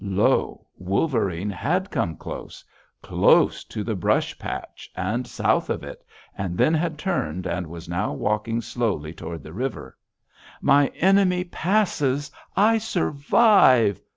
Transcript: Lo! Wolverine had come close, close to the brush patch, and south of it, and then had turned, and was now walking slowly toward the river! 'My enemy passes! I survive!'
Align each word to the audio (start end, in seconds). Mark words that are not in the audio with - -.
Lo! 0.03 0.65
Wolverine 0.79 1.51
had 1.51 1.91
come 1.91 2.15
close, 2.17 2.65
close 3.03 3.63
to 3.65 3.83
the 3.83 3.93
brush 3.93 4.35
patch, 4.39 4.89
and 4.95 5.27
south 5.27 5.69
of 5.69 5.83
it, 5.83 6.03
and 6.35 6.57
then 6.57 6.73
had 6.73 6.97
turned, 6.97 7.45
and 7.45 7.67
was 7.67 7.87
now 7.87 8.11
walking 8.11 8.61
slowly 8.61 9.13
toward 9.13 9.43
the 9.43 9.53
river! 9.53 9.95
'My 10.59 10.87
enemy 10.95 11.43
passes! 11.43 12.31
I 12.57 12.79
survive!' 12.79 14.01